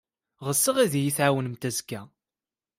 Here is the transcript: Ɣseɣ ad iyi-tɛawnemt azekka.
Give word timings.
Ɣseɣ 0.47 0.75
ad 0.79 0.93
iyi-tɛawnemt 0.95 1.67
azekka. 1.69 2.01